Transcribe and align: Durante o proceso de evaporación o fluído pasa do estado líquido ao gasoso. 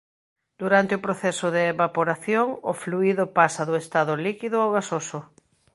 Durante 0.61 0.91
o 0.95 1.03
proceso 1.05 1.47
de 1.55 1.61
evaporación 1.73 2.47
o 2.71 2.73
fluído 2.83 3.23
pasa 3.37 3.61
do 3.69 3.75
estado 3.83 4.13
líquido 4.25 4.57
ao 4.59 4.71
gasoso. 4.77 5.19